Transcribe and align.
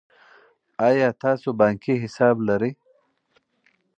آیا 0.87 1.09
تاسو 1.23 1.49
بانکي 1.59 1.93
حساب 2.03 2.35
لرئ. 2.47 2.71